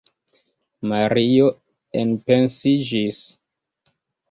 [0.91, 1.51] Mario
[2.05, 3.23] enpensiĝis.